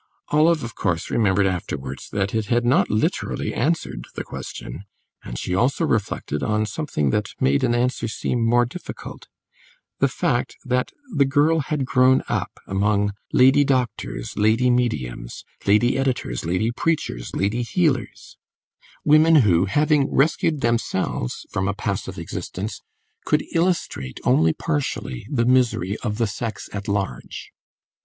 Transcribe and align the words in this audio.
Olive, 0.29 0.63
of 0.63 0.73
course, 0.73 1.11
remembered 1.11 1.45
afterwards 1.45 2.09
that 2.09 2.33
it 2.33 2.47
had 2.47 2.65
not 2.65 2.89
literally 2.89 3.53
answered 3.53 4.07
the 4.15 4.23
question; 4.23 4.85
and 5.23 5.37
she 5.37 5.53
also 5.53 5.85
reflected 5.85 6.41
on 6.41 6.65
something 6.65 7.11
that 7.11 7.35
made 7.39 7.63
an 7.63 7.75
answer 7.75 8.07
seem 8.07 8.43
more 8.43 8.65
difficult 8.65 9.27
the 9.99 10.07
fact 10.07 10.57
that 10.65 10.91
the 11.15 11.23
girl 11.23 11.59
had 11.59 11.85
grown 11.85 12.23
up 12.27 12.51
among 12.65 13.13
lady 13.31 13.63
doctors, 13.63 14.35
lady 14.35 14.71
mediums, 14.71 15.45
lady 15.67 15.95
editors, 15.99 16.45
lady 16.45 16.71
preachers, 16.71 17.35
lady 17.35 17.61
healers, 17.61 18.37
women 19.05 19.35
who, 19.45 19.65
having 19.65 20.11
rescued 20.11 20.61
themselves 20.61 21.45
from 21.51 21.67
a 21.67 21.75
passive 21.75 22.17
existence, 22.17 22.81
could 23.23 23.43
illustrate 23.53 24.19
only 24.23 24.51
partially 24.51 25.27
the 25.29 25.45
misery 25.45 25.95
of 25.97 26.17
the 26.17 26.25
sex 26.25 26.69
at 26.73 26.87
large. 26.87 27.51